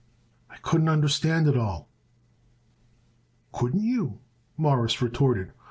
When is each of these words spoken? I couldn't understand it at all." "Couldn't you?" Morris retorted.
I 0.49 0.57
couldn't 0.57 0.89
understand 0.89 1.45
it 1.45 1.51
at 1.51 1.57
all." 1.57 1.87
"Couldn't 3.53 3.83
you?" 3.83 4.17
Morris 4.57 4.99
retorted. 4.99 5.51